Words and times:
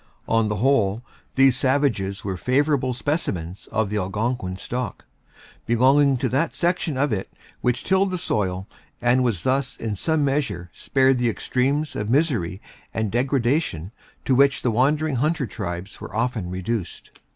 On 0.27 0.47
the 0.47 0.55
whole, 0.55 1.03
these 1.35 1.55
savages 1.55 2.23
were 2.23 2.35
favorable 2.35 2.91
specimens 2.91 3.67
of 3.71 3.91
the 3.91 3.97
Algonquin 3.99 4.57
stock, 4.57 5.05
belonging 5.67 6.17
to 6.17 6.29
that 6.29 6.55
section 6.55 6.97
of 6.97 7.13
it 7.13 7.31
which 7.61 7.83
tilled 7.83 8.09
the 8.09 8.17
soil, 8.17 8.65
and 8.99 9.23
was 9.23 9.43
thus 9.43 9.77
in 9.77 9.95
some 9.95 10.25
measure 10.25 10.71
spared 10.73 11.19
the 11.19 11.29
extremes 11.29 11.95
of 11.95 12.09
misery 12.09 12.59
and 12.95 13.11
degradation 13.11 13.91
to 14.25 14.33
which 14.33 14.63
the 14.63 14.71
wandering 14.71 15.17
hunter 15.17 15.45
tribes 15.45 16.01
were 16.01 16.15
often 16.15 16.49
reduced. 16.49 17.11